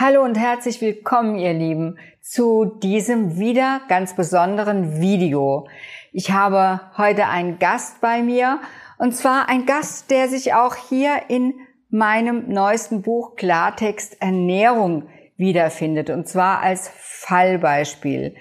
[0.00, 5.66] Hallo und herzlich willkommen, ihr Lieben, zu diesem wieder ganz besonderen Video.
[6.12, 8.60] Ich habe heute einen Gast bei mir
[8.98, 11.52] und zwar ein Gast, der sich auch hier in
[11.90, 18.36] meinem neuesten Buch Klartext Ernährung wiederfindet und zwar als Fallbeispiel.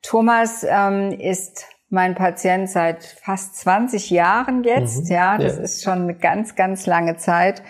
[0.00, 5.14] Thomas ähm, ist mein Patient seit fast 20 Jahren jetzt, mhm.
[5.14, 5.62] ja, das ja.
[5.64, 7.62] ist schon eine ganz, ganz lange Zeit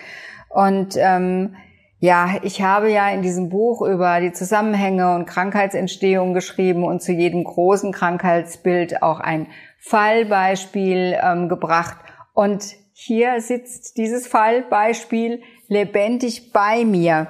[0.47, 1.57] und ähm,
[2.05, 7.11] ja, ich habe ja in diesem Buch über die Zusammenhänge und Krankheitsentstehung geschrieben und zu
[7.11, 9.47] jedem großen Krankheitsbild auch ein
[9.79, 11.97] Fallbeispiel ähm, gebracht.
[12.33, 12.63] Und
[12.93, 17.27] hier sitzt dieses Fallbeispiel lebendig bei mir.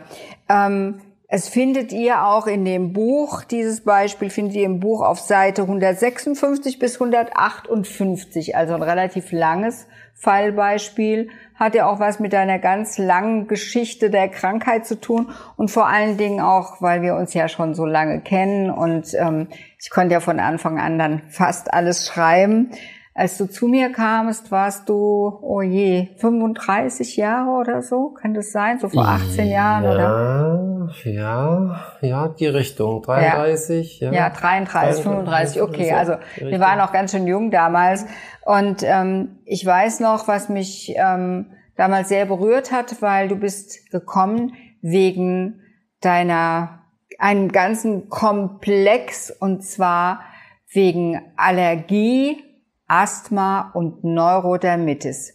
[0.50, 5.20] Ähm, es findet ihr auch in dem Buch, dieses Beispiel findet ihr im Buch auf
[5.20, 11.30] Seite 156 bis 158, also ein relativ langes Fallbeispiel.
[11.56, 15.88] Hat ja auch was mit deiner ganz langen Geschichte der Krankheit zu tun und vor
[15.88, 19.48] allen Dingen auch, weil wir uns ja schon so lange kennen und ähm,
[19.82, 22.72] ich konnte ja von Anfang an dann fast alles schreiben.
[23.18, 28.10] Als du zu mir kamst, warst du, oh je, 35 Jahre oder so?
[28.10, 28.78] Kann das sein?
[28.78, 30.90] So vor 18 Jahren, ja, oder?
[31.06, 33.02] Ja, ja, die Richtung.
[33.04, 34.12] 33, ja.
[34.12, 35.94] Ja, ja 33, 35, okay.
[35.94, 38.06] Also wir waren auch ganz schön jung damals.
[38.44, 43.92] Und ähm, ich weiß noch, was mich ähm, damals sehr berührt hat, weil du bist
[43.92, 45.62] gekommen wegen
[46.02, 46.82] deiner,
[47.18, 50.20] einem ganzen Komplex und zwar
[50.74, 52.44] wegen Allergie,
[52.88, 55.34] Asthma und Neurodermitis.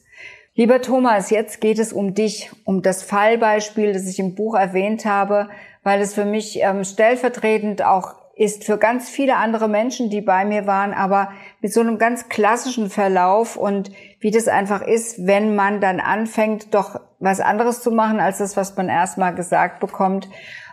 [0.54, 5.04] Lieber Thomas, jetzt geht es um dich, um das Fallbeispiel, das ich im Buch erwähnt
[5.04, 5.48] habe,
[5.82, 10.46] weil es für mich ähm, stellvertretend auch ist für ganz viele andere Menschen, die bei
[10.46, 15.54] mir waren, aber mit so einem ganz klassischen Verlauf und wie das einfach ist, wenn
[15.54, 20.28] man dann anfängt, doch was anderes zu machen als das, was man erstmal gesagt bekommt.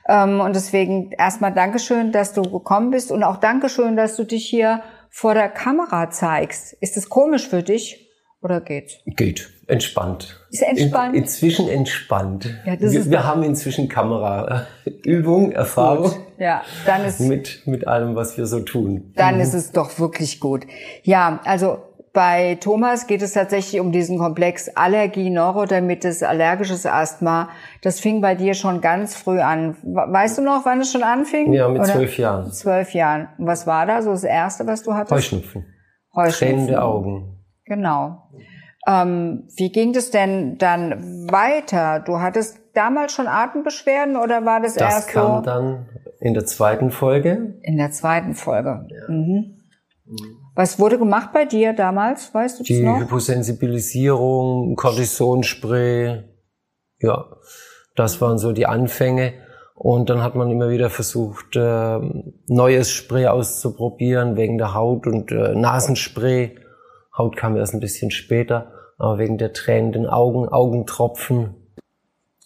[0.08, 4.46] Ähm, und deswegen erstmal Dankeschön, dass du gekommen bist und auch Dankeschön, dass du dich
[4.48, 6.74] hier vor der Kamera zeigst.
[6.74, 8.10] Ist es komisch für dich
[8.42, 9.00] oder geht's?
[9.06, 9.50] Geht.
[9.68, 10.40] Entspannt.
[10.50, 11.14] Ist entspannt?
[11.16, 12.50] In, inzwischen entspannt.
[12.66, 16.12] Ja, das wir, ist wir haben inzwischen Kameraübung, Erfahrung.
[16.12, 16.22] Gut.
[16.38, 19.12] Ja, dann ist mit mit allem, was wir so tun.
[19.16, 19.42] Dann mhm.
[19.42, 20.66] ist es doch wirklich gut.
[21.04, 21.80] Ja, also
[22.18, 27.50] bei Thomas geht es tatsächlich um diesen Komplex Allergie, Neurodermitis, allergisches Asthma.
[27.84, 29.78] Das fing bei dir schon ganz früh an.
[29.84, 31.54] Weißt du noch, wann es schon anfing?
[31.54, 31.94] Ja, mit Oder?
[31.94, 32.52] zwölf Jahren.
[32.52, 33.28] Zwölf Jahren.
[33.38, 35.12] Und was war da so das Erste, was du hattest?
[35.12, 35.68] Heuschnupfen.
[36.16, 36.48] Heuschnupfen.
[36.48, 37.38] Tränende Augen.
[37.66, 38.32] Genau.
[38.88, 42.00] Ähm, wie ging das denn dann weiter?
[42.00, 45.20] Du hattest damals schon Atembeschwerden oder war das, das erst so?
[45.20, 45.90] Das kam dann
[46.20, 47.60] in der zweiten Folge.
[47.62, 48.88] In der zweiten Folge.
[48.90, 49.14] Ja.
[49.14, 49.54] Mhm.
[50.58, 52.34] Was wurde gemacht bei dir damals?
[52.34, 53.00] Weißt du das Die noch?
[53.00, 56.24] Hyposensibilisierung, Cortisonspray.
[56.98, 57.26] Ja,
[57.96, 59.34] das waren so die Anfänge.
[59.76, 62.00] Und dann hat man immer wieder versucht, äh,
[62.48, 66.58] neues Spray auszuprobieren wegen der Haut und äh, Nasenspray.
[67.16, 71.54] Haut kam erst ein bisschen später, aber wegen der tränenden Augen, Augentropfen.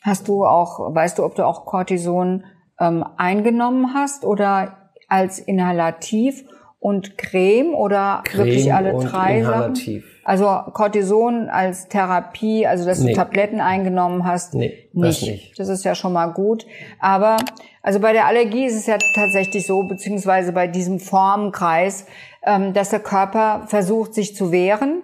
[0.02, 2.44] Hast du auch, weißt du, ob du auch Cortison
[2.78, 6.44] ähm, eingenommen hast oder als Inhalativ?
[6.82, 10.04] Und Creme oder Creme wirklich alle drei inhalativ.
[10.04, 10.22] Sachen?
[10.24, 13.12] Also Cortison als Therapie, also dass nee.
[13.12, 14.56] du Tabletten eingenommen hast?
[14.56, 15.22] Nee, nicht.
[15.22, 15.60] Das, nicht.
[15.60, 16.66] das ist ja schon mal gut.
[17.00, 17.38] Aber
[17.84, 22.08] also bei der Allergie ist es ja tatsächlich so, beziehungsweise bei diesem Formenkreis,
[22.44, 25.04] ähm, dass der Körper versucht, sich zu wehren,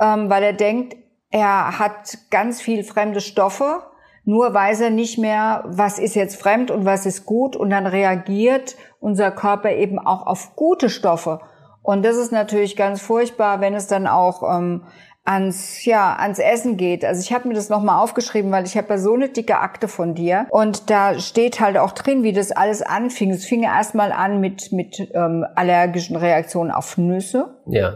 [0.00, 0.96] ähm, weil er denkt,
[1.30, 3.82] er hat ganz viel fremde Stoffe
[4.24, 7.86] nur weiß er nicht mehr, was ist jetzt fremd und was ist gut und dann
[7.86, 11.40] reagiert unser Körper eben auch auf gute Stoffe.
[11.82, 14.84] Und das ist natürlich ganz furchtbar, wenn es dann auch ähm,
[15.24, 17.04] ans ja ans Essen geht.
[17.04, 19.88] Also ich habe mir das nochmal aufgeschrieben, weil ich habe ja so eine dicke Akte
[19.88, 23.30] von dir und da steht halt auch drin, wie das alles anfing.
[23.30, 27.56] Es fing ja erstmal an mit mit ähm, allergischen Reaktionen auf Nüsse.
[27.66, 27.94] Ja.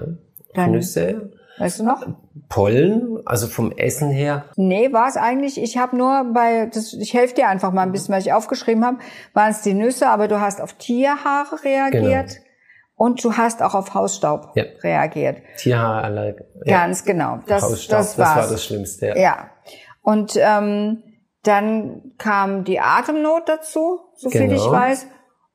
[0.55, 1.33] Dann, Nüsse.
[1.59, 2.07] Weißt du noch?
[2.49, 4.45] Pollen, also vom Essen her?
[4.57, 5.61] Nee, war es eigentlich.
[5.61, 8.85] Ich habe nur bei, das, ich helfe dir einfach mal ein bisschen, was ich aufgeschrieben
[8.85, 8.99] habe,
[9.33, 12.29] waren es die Nüsse, aber du hast auf Tierhaare reagiert.
[12.29, 12.47] Genau.
[12.95, 14.65] Und du hast auch auf Hausstaub ja.
[14.83, 15.43] reagiert.
[15.59, 16.79] Tierhaare, ja.
[16.79, 17.41] Ganz genau.
[17.47, 19.09] Das, Hausstaub, das, das war das Schlimmste.
[19.09, 19.17] Ja.
[19.17, 19.51] ja.
[20.03, 21.03] Und ähm,
[21.43, 24.47] dann kam die Atemnot dazu, so genau.
[24.47, 25.07] viel ich weiß.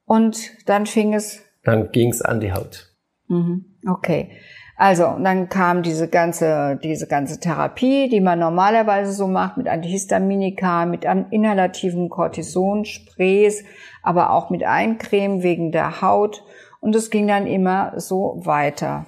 [0.05, 1.41] Und dann fing es.
[1.63, 2.91] Dann ging es an die Haut.
[3.27, 3.77] Mhm.
[3.87, 4.37] Okay.
[4.81, 9.67] Also, und dann kam diese ganze, diese ganze Therapie, die man normalerweise so macht mit
[9.67, 13.63] Antihistaminika, mit inhalativen Cortisonsprays,
[14.01, 16.43] aber auch mit Eincreme wegen der Haut.
[16.79, 19.05] Und es ging dann immer so weiter.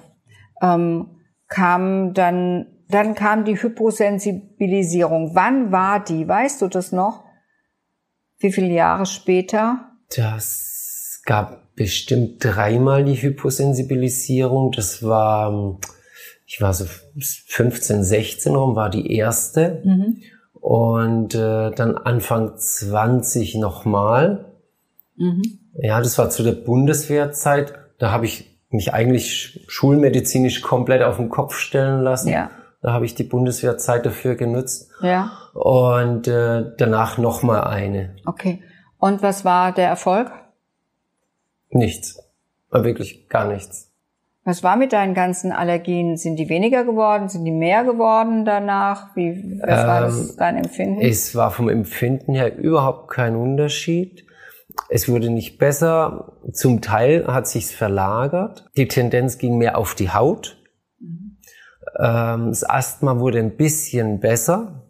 [0.62, 1.16] Ähm,
[1.48, 5.34] kam dann, dann kam die Hyposensibilisierung.
[5.34, 6.28] Wann war die?
[6.28, 7.24] Weißt du das noch?
[8.38, 9.90] Wie viele Jahre später?
[10.14, 14.72] Das gab bestimmt dreimal die Hyposensibilisierung.
[14.72, 15.78] Das war,
[16.46, 19.82] ich war so 15, 16 rum, war die erste.
[19.84, 20.22] Mhm.
[20.54, 24.46] Und äh, dann Anfang 20 nochmal.
[25.16, 25.42] Mhm.
[25.74, 27.74] Ja, das war zu der Bundeswehrzeit.
[27.98, 32.28] Da habe ich mich eigentlich schulmedizinisch komplett auf den Kopf stellen lassen.
[32.28, 32.50] Ja.
[32.82, 34.90] Da habe ich die Bundeswehrzeit dafür genutzt.
[35.00, 35.32] Ja.
[35.54, 38.16] Und äh, danach nochmal eine.
[38.26, 38.62] Okay.
[38.98, 40.30] Und was war der Erfolg?
[41.74, 42.22] Nichts.
[42.70, 43.90] War wirklich gar nichts.
[44.44, 46.16] Was war mit deinen ganzen Allergien?
[46.16, 47.28] Sind die weniger geworden?
[47.28, 49.16] Sind die mehr geworden danach?
[49.16, 51.00] Wie was ähm, war das, ähm, dein Empfinden?
[51.00, 54.26] Es war vom Empfinden her überhaupt kein Unterschied.
[54.88, 56.38] Es wurde nicht besser.
[56.52, 58.66] Zum Teil hat sich's verlagert.
[58.76, 60.58] Die Tendenz ging mehr auf die Haut.
[61.00, 61.38] Mhm.
[61.98, 64.83] Ähm, das Asthma wurde ein bisschen besser.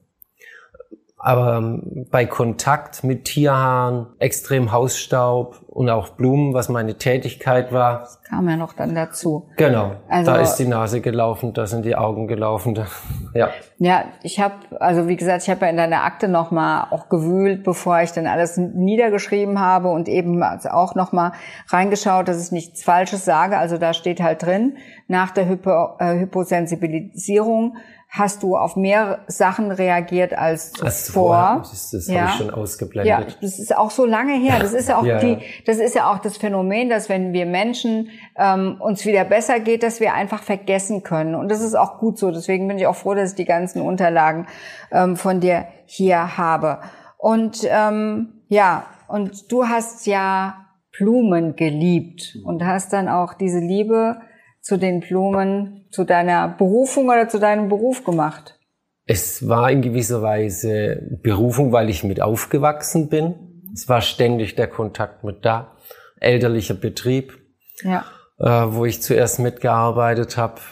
[1.27, 8.01] Aber ähm, bei Kontakt mit Tierhaaren, extrem Hausstaub und auch Blumen, was meine Tätigkeit war.
[8.01, 9.49] Das kam ja noch dann dazu.
[9.57, 9.93] Genau.
[10.07, 12.79] Also, da ist die Nase gelaufen, da sind die Augen gelaufen.
[13.35, 13.49] Ja.
[13.79, 17.65] Ja, ich habe, also wie gesagt, ich habe ja in deiner Akte nochmal auch gewühlt,
[17.65, 21.33] bevor ich dann alles niedergeschrieben habe und eben auch nochmal
[21.67, 23.59] reingeschaut, dass ich nichts Falsches sage.
[23.59, 24.77] Also da steht halt drin,
[25.09, 27.77] nach der Hypo, äh, Hyposensibilisierung
[28.17, 31.65] hast du auf mehr Sachen reagiert als zuvor.
[31.69, 32.21] Das, das ja.
[32.21, 33.09] habe ich schon ausgeblendet.
[33.09, 34.61] Ja, das ist auch so lange her.
[34.61, 37.45] Das ist ja auch ja, die, das ist ja auch das Phänomen, dass wenn wir
[37.45, 41.35] Menschen ähm, uns wieder besser geht, dass wir einfach vergessen können.
[41.35, 42.31] Und das ist auch gut so.
[42.31, 44.47] Deswegen bin ich auch froh, dass ich die ganzen Unterlagen
[44.93, 46.79] ähm, von dir hier habe.
[47.19, 54.19] Und ähm, ja, und du hast ja Blumen geliebt und hast dann auch diese Liebe
[54.65, 58.59] zu den Blumen, zu deiner Berufung oder zu deinem Beruf gemacht?
[59.07, 63.35] Es war in gewisser Weise Berufung, weil ich mit aufgewachsen bin.
[63.75, 65.77] Es war ständig der Kontakt mit da.
[66.19, 67.39] Elterlicher Betrieb,
[67.83, 68.05] ja.
[68.39, 70.63] äh, wo ich zuerst mitgearbeitet habe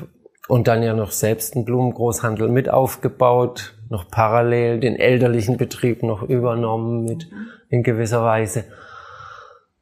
[0.49, 6.23] und dann ja noch selbst einen Blumengroßhandel mit aufgebaut, noch parallel den elterlichen Betrieb noch
[6.23, 7.29] übernommen mit
[7.69, 8.65] in gewisser Weise.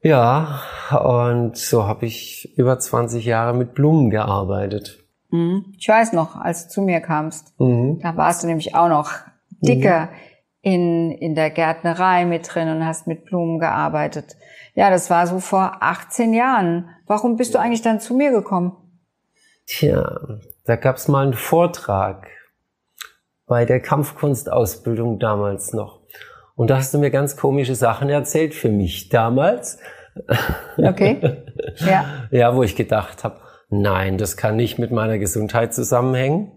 [0.03, 0.63] Ja,
[1.05, 5.05] und so habe ich über 20 Jahre mit Blumen gearbeitet.
[5.31, 5.75] Mhm.
[5.79, 8.01] Ich weiß noch, als du zu mir kamst, mhm.
[8.01, 9.13] da warst du nämlich auch noch
[9.61, 10.11] dicker mhm.
[10.63, 14.37] in, in der Gärtnerei mit drin und hast mit Blumen gearbeitet.
[14.75, 16.89] Ja, das war so vor 18 Jahren.
[17.07, 18.77] Warum bist du eigentlich dann zu mir gekommen?
[19.67, 20.19] Tja,
[20.65, 22.27] da gab's mal einen Vortrag
[23.47, 26.00] bei der Kampfkunstausbildung damals noch.
[26.61, 29.79] Und da hast du mir ganz komische Sachen erzählt für mich damals.
[30.77, 31.39] Okay.
[31.77, 32.05] Ja.
[32.31, 33.37] ja, wo ich gedacht habe,
[33.71, 36.53] nein, das kann nicht mit meiner Gesundheit zusammenhängen.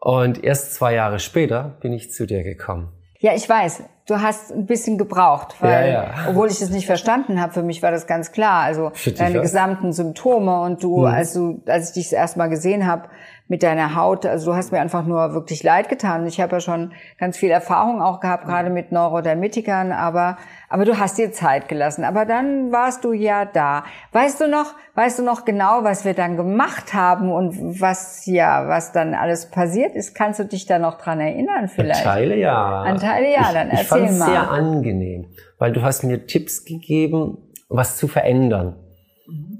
[0.00, 2.88] Und erst zwei Jahre später bin ich zu dir gekommen.
[3.18, 3.82] Ja, ich weiß.
[4.06, 6.14] Du hast ein bisschen gebraucht, weil, ja, ja.
[6.30, 8.62] obwohl ich das nicht verstanden habe, für mich war das ganz klar.
[8.62, 11.04] Also deine gesamten Symptome und du, mhm.
[11.04, 13.10] als du, als ich dich das erstmal gesehen habe,
[13.52, 14.24] mit deiner Haut.
[14.24, 16.26] Also du hast mir einfach nur wirklich leid getan.
[16.26, 20.38] Ich habe ja schon ganz viel Erfahrung auch gehabt, gerade mit Neurodermitikern, aber,
[20.70, 22.02] aber du hast dir Zeit gelassen.
[22.04, 23.84] Aber dann warst du ja da.
[24.12, 28.68] Weißt du noch, weißt du noch genau, was wir dann gemacht haben und was, ja,
[28.68, 30.14] was dann alles passiert ist?
[30.14, 32.06] Kannst du dich da noch dran erinnern vielleicht?
[32.06, 32.80] An Teile ja.
[32.80, 34.30] An Teile ja, dann ich, erzähl ich mal.
[34.30, 35.26] sehr angenehm,
[35.58, 37.36] weil du hast mir Tipps gegeben,
[37.68, 38.76] was zu verändern.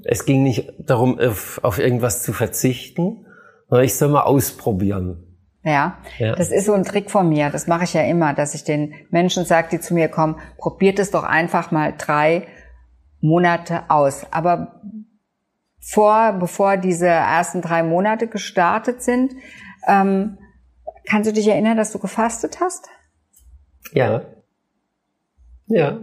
[0.03, 3.27] Es ging nicht darum, auf, auf irgendwas zu verzichten,
[3.71, 5.33] ich soll mal ausprobieren.
[5.63, 7.49] Ja, ja, das ist so ein Trick von mir.
[7.49, 10.99] Das mache ich ja immer, dass ich den Menschen sage, die zu mir kommen, probiert
[10.99, 12.47] es doch einfach mal drei
[13.21, 14.25] Monate aus.
[14.31, 14.81] Aber
[15.79, 19.33] vor, bevor diese ersten drei Monate gestartet sind,
[19.87, 20.37] ähm,
[21.07, 22.89] kannst du dich erinnern, dass du gefastet hast?
[23.93, 24.23] Ja.
[25.67, 25.99] Ja.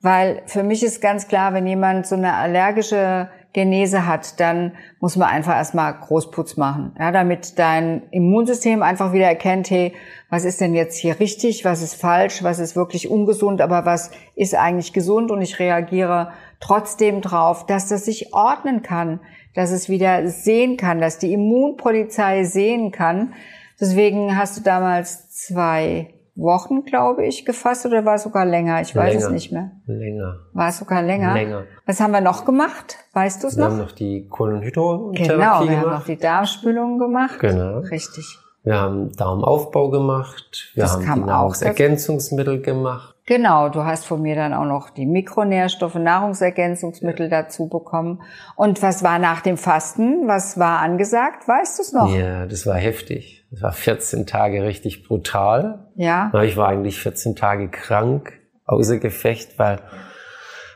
[0.00, 5.16] Weil für mich ist ganz klar, wenn jemand so eine allergische Genese hat, dann muss
[5.16, 9.92] man einfach erstmal Großputz machen, ja, damit dein Immunsystem einfach wieder erkennt, hey,
[10.28, 14.12] was ist denn jetzt hier richtig, was ist falsch, was ist wirklich ungesund, aber was
[14.36, 16.30] ist eigentlich gesund und ich reagiere
[16.60, 19.18] trotzdem drauf, dass das sich ordnen kann,
[19.54, 23.34] dass es wieder sehen kann, dass die Immunpolizei sehen kann.
[23.80, 28.80] Deswegen hast du damals zwei Wochen, glaube ich, gefasst oder war es sogar länger?
[28.80, 29.26] Ich weiß länger.
[29.26, 29.72] es nicht mehr.
[29.86, 30.38] Länger.
[30.52, 31.34] War es sogar länger?
[31.34, 31.64] Länger.
[31.86, 32.98] Was haben wir noch gemacht?
[33.12, 33.66] Weißt du es noch?
[33.66, 37.38] Wir haben noch die Kohlenhydrotherapie Genau, wir haben noch die Darmspülung gemacht.
[37.40, 37.78] Genau.
[37.80, 38.38] Richtig.
[38.62, 40.70] Wir haben Darmaufbau gemacht.
[40.74, 43.16] Wir das haben die Nahrungsergänzungsmittel gemacht.
[43.24, 48.22] Genau, du hast von mir dann auch noch die Mikronährstoffe, Nahrungsergänzungsmittel dazu bekommen.
[48.56, 50.26] Und was war nach dem Fasten?
[50.26, 51.46] Was war angesagt?
[51.46, 52.12] Weißt du es noch?
[52.12, 53.39] Ja, das war heftig.
[53.50, 55.90] Das war 14 Tage richtig brutal.
[55.96, 56.30] Ja.
[56.42, 58.32] Ich war eigentlich 14 Tage krank,
[58.64, 59.80] außer Gefecht, weil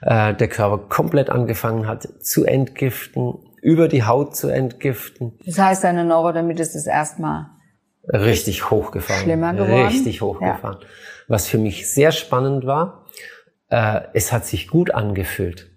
[0.02, 5.38] äh, der Körper komplett angefangen hat zu entgiften, über die Haut zu entgiften.
[5.46, 7.46] Das heißt, deine Neurodermitis ist erstmal
[8.08, 9.22] richtig hochgefahren.
[9.22, 9.86] Schlimmer geworden.
[9.86, 10.78] Richtig hochgefahren.
[10.80, 10.86] Ja.
[11.28, 13.06] Was für mich sehr spannend war,
[13.70, 15.70] äh, es hat sich gut angefühlt.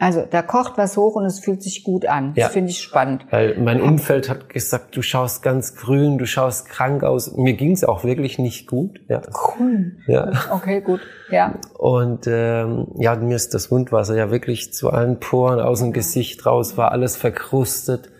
[0.00, 2.32] Also da kocht was hoch und es fühlt sich gut an.
[2.34, 2.46] Ja.
[2.46, 3.26] Das finde ich spannend.
[3.30, 7.36] Weil mein Umfeld hat gesagt, du schaust ganz grün, du schaust krank aus.
[7.36, 9.00] Mir ging es auch wirklich nicht gut.
[9.08, 9.20] Ja.
[9.20, 10.02] Grün.
[10.08, 10.32] Ja.
[10.50, 11.00] Okay, gut.
[11.30, 11.54] Ja.
[11.78, 16.44] Und ähm, ja, mir ist das Wundwasser ja wirklich zu allen Poren aus dem Gesicht
[16.44, 18.10] raus, war alles verkrustet.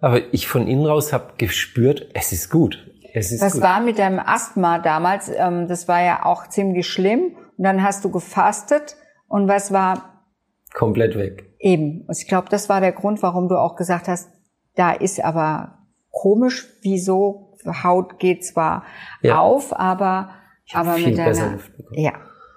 [0.00, 2.90] Aber ich von innen raus habe gespürt, es ist gut.
[3.12, 3.62] Es ist Was gut.
[3.62, 5.30] war mit deinem Asthma damals?
[5.32, 7.36] Ähm, das war ja auch ziemlich schlimm.
[7.56, 8.96] Und dann hast du gefastet.
[9.28, 10.09] Und was war
[10.74, 11.54] komplett weg.
[11.58, 12.06] Eben.
[12.10, 14.30] Ich glaube, das war der Grund, warum du auch gesagt hast,
[14.76, 15.78] da ist aber
[16.10, 18.84] komisch, wieso Haut geht zwar
[19.20, 19.38] ja.
[19.38, 20.30] auf, aber
[20.72, 21.58] aber mit deiner
[21.92, 22.12] ja.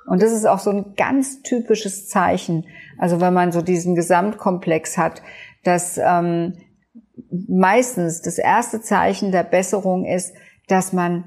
[0.06, 2.66] Und das ist auch so ein ganz typisches Zeichen.
[2.98, 5.22] Also wenn man so diesen Gesamtkomplex hat,
[5.64, 6.54] dass ähm,
[7.48, 10.34] meistens das erste Zeichen der Besserung ist,
[10.68, 11.26] dass man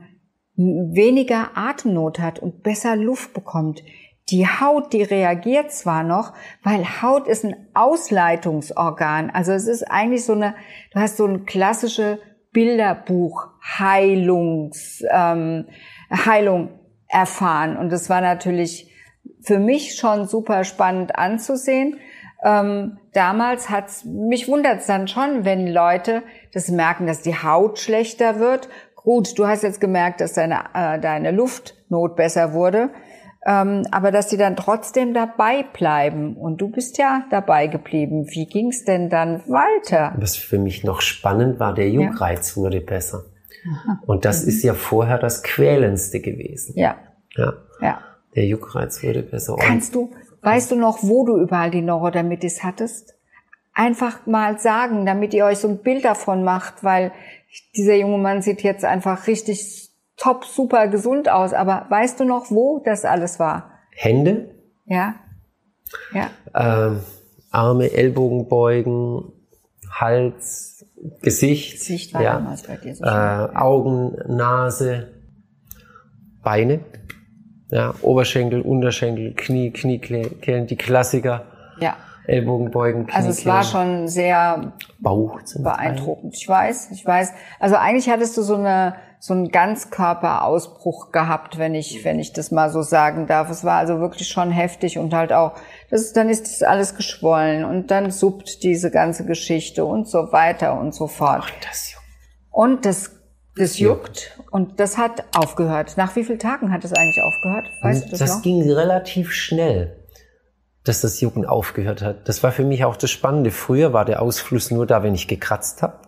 [0.57, 3.83] weniger Atemnot hat und besser Luft bekommt.
[4.31, 6.33] Die Haut, die reagiert zwar noch,
[6.65, 9.31] weil Haut ist ein Ausleitungsorgan.
[9.31, 10.57] Also es ist eigentlich so eine,
[10.93, 12.19] du hast so ein klassische
[12.53, 15.67] Bilderbuch Heilungs, ähm,
[16.11, 16.71] Heilung
[17.07, 17.77] erfahren.
[17.77, 18.93] Und das war natürlich
[19.43, 22.01] für mich schon super spannend anzusehen.
[22.45, 27.79] Ähm, damals hat's, mich wundert es dann schon, wenn Leute das merken, dass die Haut
[27.79, 28.69] schlechter wird.
[28.97, 32.91] Gut, du hast jetzt gemerkt, dass deine, äh, deine Luftnot besser wurde
[33.47, 36.37] ähm, aber dass sie dann trotzdem dabei bleiben.
[36.37, 38.27] Und du bist ja dabei geblieben.
[38.29, 40.13] Wie ging's denn dann weiter?
[40.19, 42.63] Was für mich noch spannend war, der Juckreiz ja.
[42.63, 43.25] wurde besser.
[43.65, 44.01] Aha.
[44.05, 44.49] Und das mhm.
[44.49, 46.77] ist ja vorher das Quälendste gewesen.
[46.77, 46.97] Ja.
[47.37, 47.55] Ja.
[47.81, 48.01] ja.
[48.35, 49.57] Der Juckreiz wurde besser.
[49.61, 50.11] Kannst du,
[50.43, 53.15] weißt du noch, wo du überall die Neurodermitis hattest?
[53.73, 57.13] Einfach mal sagen, damit ihr euch so ein Bild davon macht, weil
[57.77, 61.53] dieser junge Mann sieht jetzt einfach richtig top, super gesund aus.
[61.53, 63.71] Aber weißt du noch, wo das alles war?
[63.91, 64.55] Hände.
[64.85, 65.15] Ja.
[66.13, 66.31] Ja.
[66.55, 67.01] Ähm,
[67.51, 69.33] Arme, Ellbogenbeugen,
[69.91, 70.87] Hals,
[71.23, 71.73] Gesicht.
[71.73, 72.35] Gesicht war ja.
[72.35, 75.09] damals bei dir so äh, Augen, Nase,
[76.43, 76.81] Beine.
[77.71, 81.47] Ja, Oberschenkel, Unterschenkel, Knie, Kniekehlen, die Klassiker.
[81.81, 81.97] Ja.
[82.27, 83.27] Ellbogenbeugen, Kniekehlen.
[83.27, 86.35] Also es war schon sehr Bauch beeindruckend.
[86.37, 87.33] Ich weiß, ich weiß.
[87.59, 92.51] Also eigentlich hattest du so eine so einen Ganzkörperausbruch gehabt, wenn ich, wenn ich das
[92.51, 93.51] mal so sagen darf.
[93.51, 95.53] Es war also wirklich schon heftig und halt auch,
[95.91, 100.33] das ist, dann ist das alles geschwollen und dann suppt diese ganze Geschichte und so
[100.33, 101.45] weiter und so fort.
[101.45, 102.05] Ach, das juckt.
[102.51, 103.11] Und das,
[103.57, 105.97] das juckt und das hat aufgehört.
[105.97, 107.67] Nach wie vielen Tagen hat es eigentlich aufgehört?
[107.83, 108.43] Weißt du das, das noch?
[108.43, 110.03] ging relativ schnell
[110.87, 112.29] dass das Jucken aufgehört hat.
[112.29, 113.51] Das war für mich auch das Spannende.
[113.51, 116.06] Früher war der Ausfluss nur da, wenn ich gekratzt habe.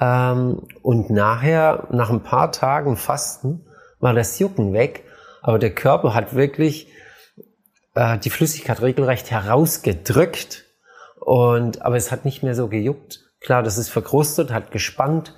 [0.00, 3.66] Ähm, und nachher, nach ein paar Tagen Fasten,
[4.00, 5.04] war das Jucken weg.
[5.42, 6.88] Aber der Körper hat wirklich
[7.94, 10.64] äh, die Flüssigkeit regelrecht herausgedrückt.
[11.20, 13.20] Und, aber es hat nicht mehr so gejuckt.
[13.40, 15.34] Klar, das ist verkrustet, hat gespannt.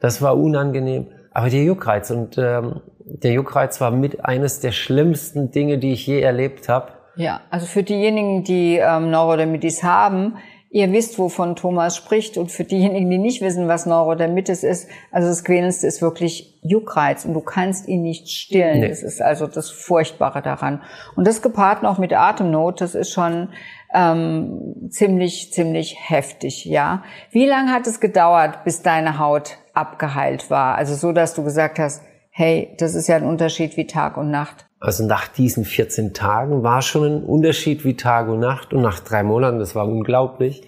[0.00, 1.08] Das war unangenehm.
[1.32, 6.06] Aber der Juckreiz und ähm, der Juckreiz war mit eines der schlimmsten Dinge, die ich
[6.06, 6.92] je erlebt habe.
[7.16, 10.36] Ja, also für diejenigen, die ähm, Neurodermitis haben,
[10.76, 12.36] Ihr wisst, wovon Thomas spricht.
[12.36, 17.24] Und für diejenigen, die nicht wissen, was Neurodermitis ist, also das Quälendste ist wirklich Juckreiz
[17.24, 18.80] und du kannst ihn nicht stillen.
[18.80, 18.88] Nee.
[18.90, 20.82] Das ist also das Furchtbare daran.
[21.14, 23.48] Und das gepaart noch mit Atemnot, das ist schon
[23.94, 27.04] ähm, ziemlich, ziemlich heftig, ja.
[27.30, 30.74] Wie lange hat es gedauert, bis deine Haut abgeheilt war?
[30.74, 34.30] Also so, dass du gesagt hast, hey, das ist ja ein Unterschied wie Tag und
[34.30, 34.66] Nacht.
[34.86, 39.00] Also nach diesen 14 Tagen war schon ein Unterschied wie Tag und Nacht und nach
[39.00, 40.62] drei Monaten, das war unglaublich,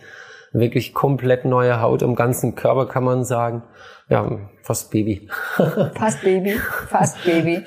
[0.50, 3.62] wirklich komplett neue Haut am ganzen Körper kann man sagen.
[4.08, 4.28] Ja,
[4.60, 5.28] fast Baby.
[5.94, 6.58] fast Baby,
[6.88, 7.62] fast Baby.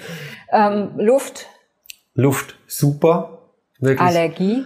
[0.52, 1.48] Ähm, Luft?
[2.16, 3.48] Luft, super.
[3.80, 4.02] Wirklich.
[4.02, 4.66] Allergie?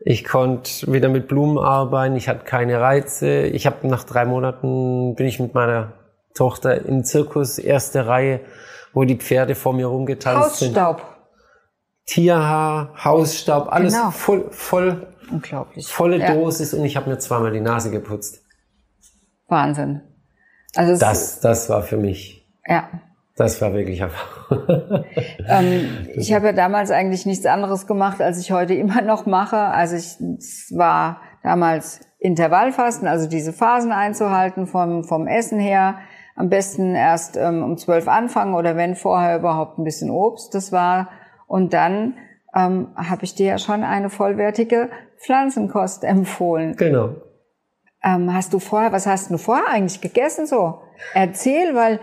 [0.00, 3.42] Ich konnte wieder mit Blumen arbeiten, ich hatte keine Reize.
[3.42, 5.92] Ich habe nach drei Monaten bin ich mit meiner
[6.32, 8.40] Tochter im Zirkus, erste Reihe,
[8.92, 10.76] wo die Pferde vor mir rumgetanzt sind.
[10.76, 11.12] Hausstaub.
[12.06, 14.10] Tierhaar, Hausstaub, alles genau.
[14.10, 16.34] voll, voll, unglaublich, volle ja.
[16.34, 18.42] Dosis und ich habe mir zweimal die Nase geputzt.
[19.46, 20.02] Wahnsinn.
[20.74, 22.48] Also das, das war für mich.
[22.66, 22.88] Ja.
[23.36, 24.50] Das war wirklich einfach.
[25.48, 29.56] ähm, ich habe ja damals eigentlich nichts anderes gemacht, als ich heute immer noch mache.
[29.56, 35.98] Also ich es war damals Intervallfasten, also diese Phasen einzuhalten vom vom Essen her
[36.42, 40.52] am besten erst ähm, um zwölf anfangen oder wenn vorher überhaupt ein bisschen Obst.
[40.56, 41.08] Das war
[41.46, 42.14] und dann
[42.52, 46.74] ähm, habe ich dir ja schon eine vollwertige Pflanzenkost empfohlen.
[46.74, 47.10] Genau.
[48.02, 50.80] Ähm, hast du vorher, was hast du vorher eigentlich gegessen so?
[51.14, 52.00] Erzähl, weil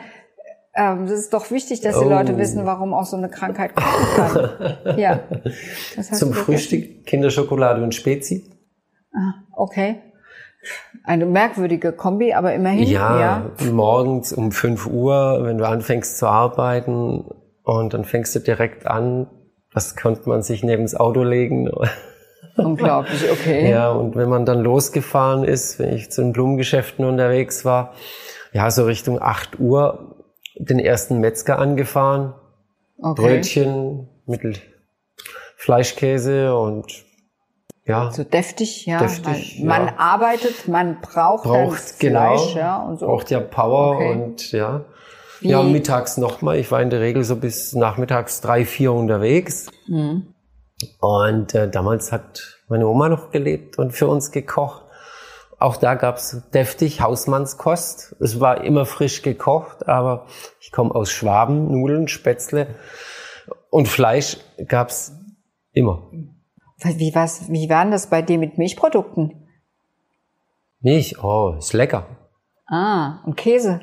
[0.73, 2.09] ähm, das ist doch wichtig, dass die Oh.
[2.09, 4.97] Leute wissen, warum auch so eine Krankheit kommen kann.
[4.97, 5.19] ja.
[6.01, 6.31] Zum?
[6.31, 8.49] Frühstück Kinderschokolade und Spezi.
[9.13, 9.97] Ah, okay.
[11.03, 12.87] Eine merkwürdige Kombi, aber immerhin.
[12.87, 13.71] Ja, ja.
[13.71, 17.25] morgens um 5 Uhr, wenn du anfängst zu arbeiten
[17.63, 19.27] und dann fängst du direkt an,
[19.73, 21.69] das konnte man sich neben das Auto legen.
[22.57, 23.69] Unglaublich, okay.
[23.69, 27.93] Ja, und wenn man dann losgefahren ist, wenn ich zu den Blumengeschäften unterwegs war,
[28.51, 30.15] ja, so Richtung 8 Uhr
[30.55, 32.33] den ersten Metzger angefahren,
[32.97, 33.21] okay.
[33.21, 34.61] Brötchen mit
[35.55, 37.05] Fleischkäse und
[37.89, 38.99] ja, So deftig, ja.
[38.99, 39.93] Deftig, man ja.
[39.97, 43.07] arbeitet, man braucht, braucht genau, Fleisch, ja, und so.
[43.07, 44.13] braucht ja Power Okay.
[44.13, 44.85] und ja.
[45.41, 46.57] Wie- Ja, mittags nochmal.
[46.57, 49.67] Ich war in der Regel so bis nachmittags drei, vier unterwegs.
[49.87, 50.33] Mhm.
[50.99, 54.83] Und äh, damals hat meine Oma noch gelebt und für uns gekocht.
[55.57, 58.15] Auch da gab's deftig Hausmannskost.
[58.21, 60.25] Es war immer frisch gekocht, aber
[60.61, 62.67] ich komme aus Schwaben, Nudeln, Spätzle
[63.69, 65.11] und Fleisch gab's
[65.73, 66.09] immer.
[66.81, 69.47] Wie, was, wie war denn das bei dir mit Milchprodukten?
[70.81, 72.05] Milch, oh, ist lecker.
[72.67, 73.81] Ah, und Käse.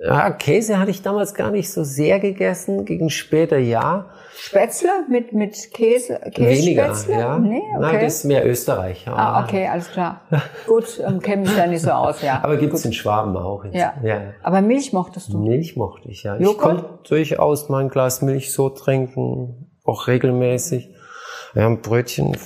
[0.00, 4.10] Ja, Käse hatte ich damals gar nicht so sehr gegessen, gegen später ja.
[4.32, 6.20] Spätzle mit, mit Käse?
[6.36, 7.20] Weniger, Kässpätzle?
[7.20, 7.38] ja.
[7.38, 8.04] Nee, Nein, okay.
[8.04, 9.06] das ist mehr Österreich.
[9.06, 9.14] Ja.
[9.14, 10.20] ah, okay, alles klar.
[10.68, 12.40] Gut, ähm, kenne mich da nicht so aus, ja.
[12.44, 13.64] Aber gibt's in Schwaben auch.
[13.64, 13.74] Jetzt.
[13.74, 13.94] Ja.
[14.04, 14.20] ja.
[14.44, 15.38] Aber Milch mochtest du?
[15.38, 16.36] Milch mochte ich, ja.
[16.36, 16.60] Ich Joghurt?
[16.60, 20.94] konnte durchaus mal ein Glas Milch so trinken, auch regelmäßig.
[21.54, 22.36] Ja, ein Brötchen,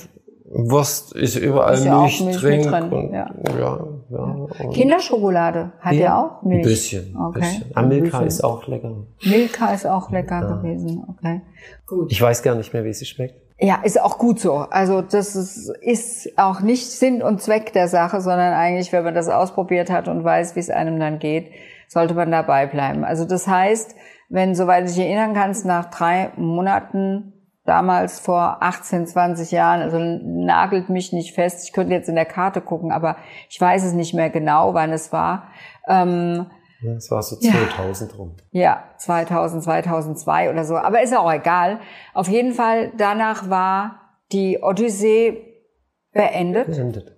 [0.55, 2.59] Wurst ist überall Ist ja auch Milch, Milch drin.
[2.59, 3.29] mit drin, Und, ja.
[3.59, 4.17] ja, ja.
[4.19, 6.59] und- Kinderschokolade hat ja auch Milch.
[6.63, 7.17] Ein bisschen.
[7.17, 7.39] Okay.
[7.39, 7.65] Bisschen.
[7.73, 8.27] Ah, Milka Ein bisschen.
[8.27, 8.91] ist auch lecker.
[9.23, 11.41] Milka ist auch lecker gewesen, okay.
[11.87, 12.11] Gut.
[12.11, 13.35] Ich weiß gar nicht mehr, wie sie schmeckt.
[13.59, 14.53] Ja, ist auch gut so.
[14.53, 19.15] Also das ist, ist auch nicht Sinn und Zweck der Sache, sondern eigentlich, wenn man
[19.15, 21.51] das ausprobiert hat und weiß, wie es einem dann geht,
[21.87, 23.03] sollte man dabei bleiben.
[23.03, 23.95] Also das heißt,
[24.29, 27.33] wenn, soweit ich erinnern kannst, nach drei Monaten,
[27.65, 32.25] damals vor 18, 20 Jahren, also nagelt mich nicht fest, ich könnte jetzt in der
[32.25, 33.15] Karte gucken, aber
[33.49, 35.47] ich weiß es nicht mehr genau, wann es war.
[35.87, 36.47] Ähm,
[36.81, 37.53] Ja, Das war so Ja.
[37.53, 38.35] 2000 rum.
[38.51, 40.75] ja, 2000, 2002 oder so.
[40.75, 41.79] Aber ist ja auch egal.
[42.13, 44.01] Auf jeden Fall, danach war
[44.33, 45.37] die Odyssee
[46.11, 46.67] beendet.
[46.67, 47.15] Beendet.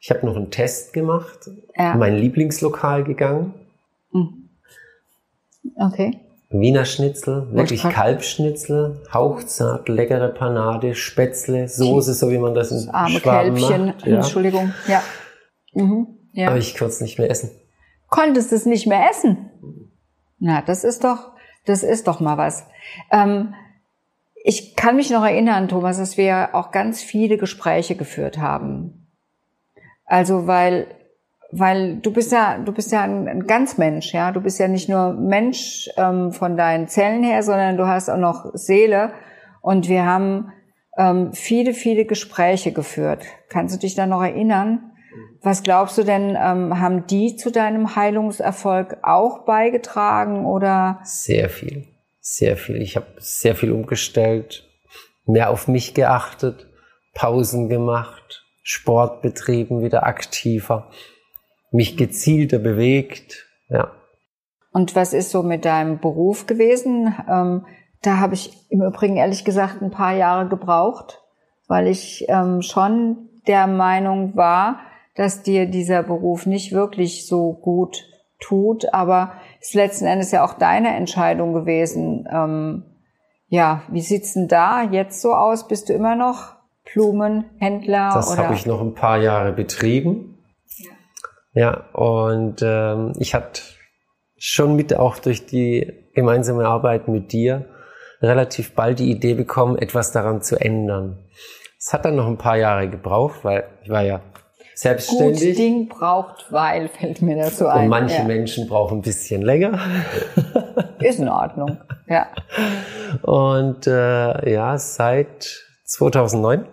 [0.00, 1.92] Ich habe noch einen Test gemacht, Ja.
[1.92, 3.54] in mein Lieblingslokal gegangen.
[5.76, 6.18] Okay.
[6.52, 13.20] Wiener Schnitzel, wirklich Kalbschnitzel, hauchzart, leckere Panade, Spätzle, Soße, so wie man das in Arme
[13.20, 13.86] Schwaben Kälbchen.
[13.86, 14.06] macht.
[14.06, 14.16] Ja.
[14.16, 14.72] Entschuldigung.
[14.86, 15.02] Ja.
[15.72, 16.06] Mhm.
[16.32, 16.48] ja.
[16.48, 17.50] Aber ich konnte es nicht mehr essen.
[18.08, 19.50] Konntest es nicht mehr essen?
[20.38, 21.32] Na, das ist doch,
[21.64, 22.66] das ist doch mal was.
[23.10, 23.54] Ähm,
[24.44, 29.06] ich kann mich noch erinnern, Thomas, dass wir auch ganz viele Gespräche geführt haben.
[30.04, 30.88] Also, weil,
[31.52, 34.32] weil du bist ja, du bist ja ein, ein Ganzmensch, ja.
[34.32, 38.16] Du bist ja nicht nur Mensch ähm, von deinen Zellen her, sondern du hast auch
[38.16, 39.12] noch Seele.
[39.60, 40.52] Und wir haben
[40.96, 43.24] ähm, viele, viele Gespräche geführt.
[43.48, 44.92] Kannst du dich da noch erinnern?
[45.42, 51.00] Was glaubst du denn, ähm, haben die zu deinem Heilungserfolg auch beigetragen oder?
[51.02, 51.88] Sehr viel,
[52.20, 52.80] sehr viel.
[52.80, 54.68] Ich habe sehr viel umgestellt,
[55.26, 56.68] mehr auf mich geachtet,
[57.14, 60.90] Pausen gemacht, Sport betrieben, wieder aktiver,
[61.72, 63.46] mich gezielter bewegt.
[63.68, 63.92] Ja,
[64.72, 67.14] Und was ist so mit deinem Beruf gewesen?
[67.28, 67.66] Ähm,
[68.02, 71.20] da habe ich im Übrigen ehrlich gesagt ein paar Jahre gebraucht,
[71.68, 74.80] weil ich ähm, schon der Meinung war,
[75.14, 78.04] dass dir dieser Beruf nicht wirklich so gut
[78.40, 82.28] tut, aber es ist letzten Endes ja auch deine Entscheidung gewesen.
[82.30, 82.84] Ähm,
[83.48, 85.68] ja, wie sieht's denn da jetzt so aus?
[85.68, 86.56] Bist du immer noch
[86.92, 90.31] Blumenhändler das habe ich noch ein paar Jahre betrieben.
[91.54, 93.62] Ja, und ähm, ich hatte
[94.36, 97.66] schon mit auch durch die gemeinsame Arbeit mit dir
[98.20, 101.18] relativ bald die Idee bekommen, etwas daran zu ändern.
[101.78, 105.88] Es hat dann noch ein paar Jahre gebraucht, weil ich war ja Gut selbstständig Ding
[105.88, 107.82] braucht, weil fällt mir dazu ein.
[107.84, 108.24] und manche ja.
[108.24, 109.78] Menschen brauchen ein bisschen länger.
[111.00, 111.78] Ist in Ordnung.
[112.06, 112.28] Ja.
[113.22, 116.66] Und äh, ja, seit 2009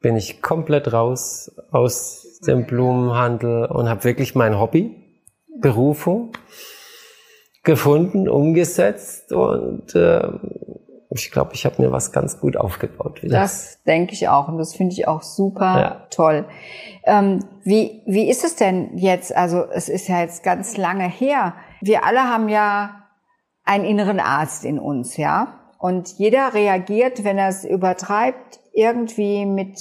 [0.00, 4.94] bin ich komplett raus aus dem Blumenhandel und habe wirklich mein Hobby,
[5.60, 6.32] Berufung
[7.64, 10.28] gefunden, umgesetzt und äh,
[11.10, 13.40] ich glaube, ich habe mir was ganz gut aufgebaut wieder.
[13.40, 16.06] Das denke ich auch und das finde ich auch super Ja.
[16.10, 16.44] toll.
[17.04, 19.34] Ähm, wie, wie ist es denn jetzt?
[19.34, 21.54] Also es ist ja jetzt ganz lange her.
[21.80, 23.04] Wir alle haben ja
[23.64, 25.54] einen inneren Arzt in uns, ja.
[25.78, 29.78] Und jeder reagiert, wenn er es übertreibt, irgendwie mit,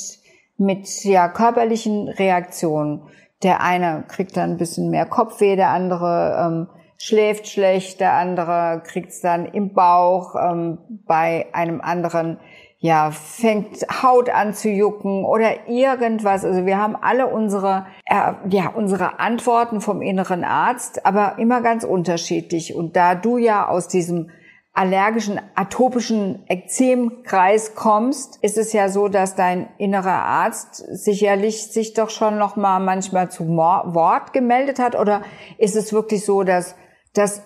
[0.57, 3.03] mit ja, körperlichen Reaktionen.
[3.43, 8.81] Der eine kriegt dann ein bisschen mehr Kopfweh, der andere ähm, schläft schlecht, der andere
[8.83, 12.39] kriegt es dann im Bauch, ähm, bei einem anderen
[12.79, 16.45] ja, fängt Haut an zu jucken oder irgendwas.
[16.45, 21.83] Also wir haben alle unsere, äh, ja, unsere Antworten vom inneren Arzt, aber immer ganz
[21.83, 22.75] unterschiedlich.
[22.75, 24.29] Und da du ja aus diesem
[24.77, 32.09] allergischen, atopischen Ekzemkreis kommst, ist es ja so, dass dein innerer Arzt sicherlich sich doch
[32.09, 34.95] schon noch mal manchmal zu Wort gemeldet hat.
[34.95, 35.23] Oder
[35.57, 36.75] ist es wirklich so, dass,
[37.13, 37.41] dass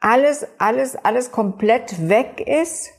[0.00, 2.90] alles, alles, alles komplett weg ist?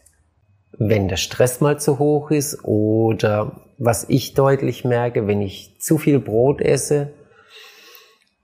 [0.78, 5.98] wenn der Stress mal zu hoch ist oder was ich deutlich merke, wenn ich zu
[5.98, 7.14] viel Brot esse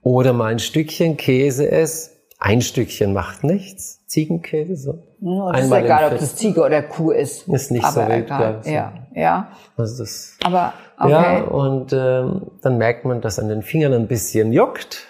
[0.02, 2.11] oder mal ein Stückchen Käse esse.
[2.44, 4.04] Ein Stückchen macht nichts.
[4.06, 5.04] Ziegenkäse so.
[5.20, 7.46] Ja, das ist egal, ob das Ziege oder Kuh ist.
[7.46, 8.60] Ist nicht Aber so wild, egal.
[8.64, 8.70] so.
[8.70, 9.52] Ja, ja.
[9.76, 11.10] Also das, Aber okay.
[11.10, 15.06] Ja, und ähm, dann merkt man, dass an den Fingern ein bisschen juckt.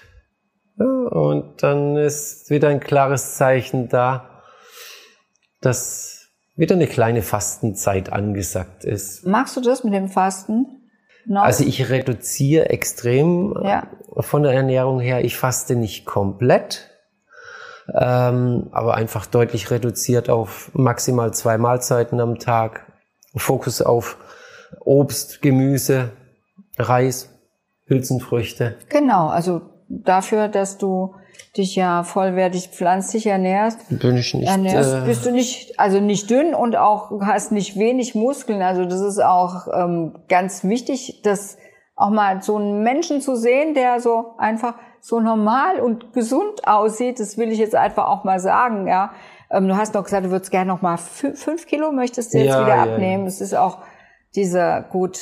[0.79, 4.43] Ja, und dann ist wieder ein klares Zeichen da,
[5.61, 9.27] dass wieder eine kleine Fastenzeit angesagt ist.
[9.27, 10.67] Machst du das mit dem Fasten?
[11.25, 11.43] Noch?
[11.45, 13.87] Also ich reduziere extrem Ja.
[14.19, 15.25] von der Ernährung her.
[15.25, 16.91] Ich faste nicht komplett,
[17.89, 22.87] ähm, aber einfach deutlich reduziert auf maximal zwei Mahlzeiten am Tag.
[23.35, 24.17] Fokus auf
[24.81, 26.11] Obst, Gemüse,
[26.79, 27.31] Reis,
[27.87, 28.77] Hülsenfrüchte.
[28.89, 31.15] Genau, also dafür, dass du
[31.57, 34.49] dich ja vollwertig pflanzlich ernährst, Bin ich nicht.
[34.49, 38.63] ernährst, äh, bist du nicht, also nicht dünn und auch hast nicht wenig Muskeln.
[38.63, 41.59] Also das ist auch ähm, ganz wichtig, das
[41.95, 47.19] auch mal so einen Menschen zu sehen, der so einfach so normal und gesund aussieht.
[47.21, 49.13] Das will ich jetzt einfach auch mal sagen, ja.
[49.51, 52.39] Ähm, du hast noch gesagt, du würdest gerne noch mal fü- fünf Kilo möchtest du
[52.39, 53.27] jetzt Ja, wieder ja, abnehmen.
[53.27, 53.79] Es ist auch
[54.35, 55.19] diese, gut,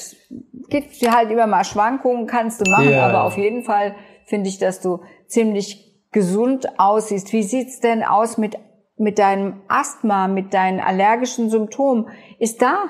[0.69, 3.25] gibt halt immer mal Schwankungen, kannst du machen, Ja, aber ja.
[3.25, 7.33] auf jeden Fall finde ich, dass du ziemlich gesund aussiehst.
[7.33, 8.57] Wie sieht's denn aus mit,
[8.97, 12.09] mit deinem Asthma, mit deinen allergischen Symptomen?
[12.39, 12.85] Ist da?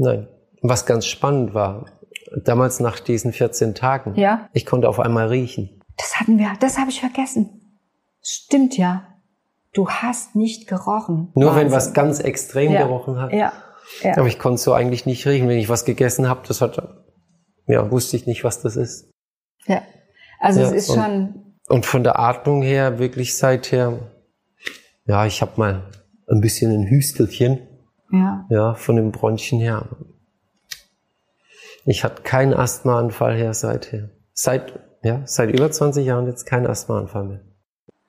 [0.00, 0.26] Nein.
[0.62, 1.86] Was ganz spannend war,
[2.44, 4.48] damals nach diesen 14 Tagen, Ja.
[4.52, 5.80] ich konnte auf einmal riechen.
[5.96, 7.78] Das hatten wir, das habe ich vergessen.
[8.22, 9.06] Stimmt ja.
[9.72, 11.30] Du hast nicht gerochen.
[11.34, 11.72] Nur wenn Wahnsinn.
[11.72, 12.82] was ganz extrem ja.
[12.82, 13.32] gerochen hat.
[13.32, 13.52] Ja.
[14.02, 14.16] ja.
[14.16, 15.48] Aber ich konnte so eigentlich nicht riechen.
[15.48, 16.82] Wenn ich was gegessen habe, das hat,
[17.66, 19.12] ja, wusste ich nicht, was das ist.
[19.66, 19.82] ja.
[20.40, 21.34] Also Ja, es ist und- schon,
[21.68, 23.98] Und von der Atmung her, wirklich seither,
[25.04, 25.90] ja, ich habe mal
[26.28, 27.60] ein bisschen ein Hüstelchen,
[28.10, 28.46] ja.
[28.48, 29.86] ja, von den Bronchien her.
[31.84, 34.10] Ich hatte keinen Asthmaanfall her seither.
[34.32, 37.40] Seit, ja, seit über 20 Jahren jetzt kein Asthmaanfall mehr.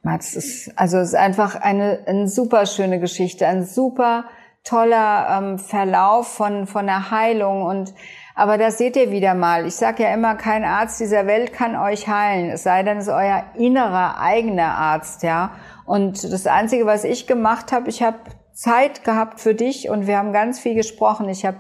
[0.04, 4.26] Mats, ist, also es ist einfach eine, eine super schöne Geschichte, ein super
[4.64, 7.94] toller ähm, Verlauf von, von der Heilung und
[8.34, 9.66] aber das seht ihr wieder mal.
[9.68, 13.08] Ich sage ja immer, kein Arzt dieser Welt kann euch heilen, es sei denn, es
[13.08, 15.52] ist euer innerer eigener Arzt, ja.
[15.86, 18.18] Und das Einzige, was ich gemacht habe, ich habe
[18.54, 21.28] Zeit gehabt für dich und wir haben ganz viel gesprochen.
[21.30, 21.58] Ich habe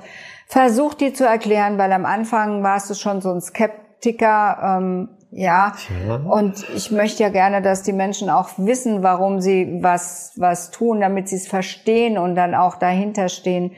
[0.51, 5.73] versucht, dir zu erklären, weil am Anfang warst du schon so ein Skeptiker, ähm, ja.
[6.05, 6.15] Ja.
[6.15, 10.99] Und ich möchte ja gerne, dass die Menschen auch wissen, warum sie was, was tun,
[10.99, 13.71] damit sie es verstehen und dann auch dahinter stehen.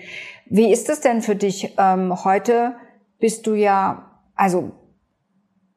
[0.48, 1.76] Wie ist es denn für dich?
[1.78, 2.74] Ähm, heute
[3.20, 4.72] bist du ja, also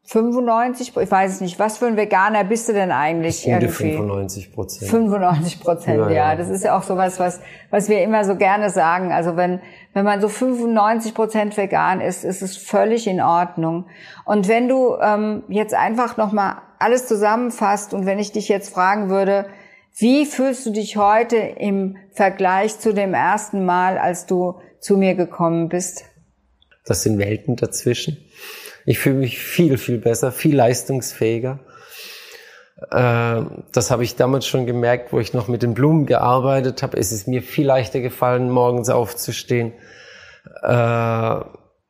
[0.09, 3.93] 95, ich weiß es nicht, was für ein Veganer bist du denn eigentlich Gute irgendwie?
[3.93, 4.91] 95 Prozent.
[4.91, 6.37] 95 Prozent, Ja, ja, ja.
[6.37, 7.41] Das ist ja auch sowas, was,
[7.71, 9.13] was wir immer so gerne sagen.
[9.13, 9.61] Also wenn,
[9.95, 13.87] wenn man so 95 Prozent vegan ist, ist es völlig in Ordnung.
[14.25, 19.11] Und wenn du ähm, jetzt einfach nochmal alles zusammenfasst und wenn ich dich jetzt fragen
[19.11, 19.47] würde,
[19.97, 25.15] wie fühlst du dich heute im Vergleich zu dem ersten Mal, als du zu mir
[25.17, 26.05] gekommen bist?
[26.85, 28.19] Das sind Welten dazwischen.
[28.87, 31.59] Ich fühle mich viel, viel besser, viel leistungsfähiger.
[32.91, 36.97] Äh, Das habe ich damals schon gemerkt, wo ich noch mit den Blumen gearbeitet habe.
[36.97, 39.73] Es ist mir viel leichter gefallen, morgens aufzustehen.
[40.63, 41.41] Äh,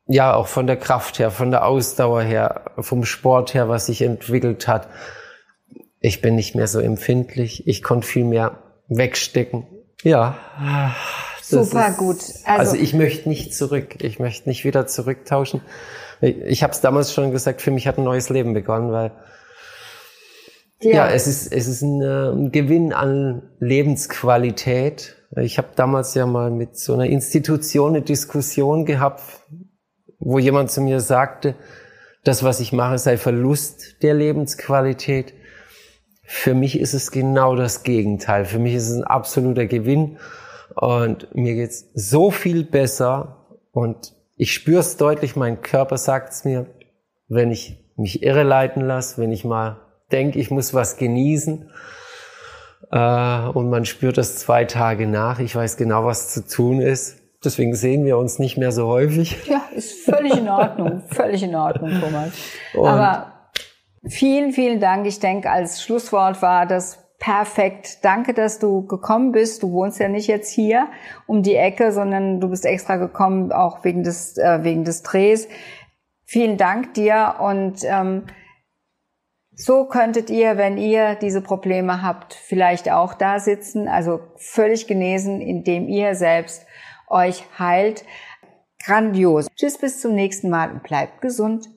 [0.09, 4.01] Ja, auch von der Kraft her, von der Ausdauer her, vom Sport her, was sich
[4.01, 4.87] entwickelt hat.
[5.99, 7.67] Ich bin nicht mehr so empfindlich.
[7.67, 8.57] Ich konnte viel mehr
[8.87, 9.67] wegstecken.
[10.03, 10.37] Ja.
[11.41, 12.19] Super ist- gut.
[12.45, 14.01] Also, Also- ich möchte nicht zurück.
[14.01, 15.59] Ich möchte nicht wieder zurücktauschen.
[16.21, 19.11] Ich, habe es damals schon gesagt, für mich hat ein neues Leben begonnen, weil
[20.79, 25.15] ja, es ist es ist ein, äh, ein Gewinn an Lebensqualität.
[25.35, 29.21] Ich habe damals ja mal mit so einer Institution eine Diskussion gehabt,
[30.19, 31.55] wo jemand zu mir sagte,
[32.23, 35.33] das, was ich mache, sei Verlust der Lebensqualität.
[36.23, 38.45] Für mich ist es genau das Gegenteil.
[38.45, 40.17] Für mich ist es ein absoluter Gewinn
[40.75, 46.45] und mir geht's so viel besser und ich spüre es deutlich, mein Körper sagt es
[46.45, 46.67] mir,
[47.27, 51.69] wenn ich mich irre leiten lasse, wenn ich mal denke, ich muss was genießen
[52.91, 55.39] äh, und man spürt das zwei Tage nach.
[55.39, 57.17] Ich weiß genau, was zu tun ist.
[57.43, 59.35] Deswegen sehen wir uns nicht mehr so häufig.
[59.47, 62.31] Ja, ist völlig in Ordnung, völlig in Ordnung, Thomas.
[62.73, 63.49] Und Aber
[64.07, 65.07] vielen, vielen Dank.
[65.07, 67.99] Ich denke, als Schlusswort war das perfekt.
[68.03, 69.63] Danke, dass du gekommen bist.
[69.63, 70.87] Du wohnst ja nicht jetzt hier
[71.25, 75.47] um die Ecke, sondern du bist extra gekommen, auch wegen des, äh, wegen des Drehs.
[76.23, 78.25] Vielen Dank dir und ähm,
[79.59, 85.41] so könntet ihr, wenn ihr diese Probleme habt, vielleicht auch da sitzen, also völlig genesen,
[85.41, 86.67] indem ihr selbst
[87.07, 88.05] euch heilt.
[88.85, 89.47] Grandios.
[89.55, 91.69] Tschüss, bis zum nächsten Mal und bleibt gesund.